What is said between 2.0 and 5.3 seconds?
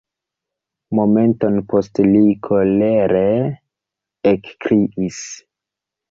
li kolere ekkriis: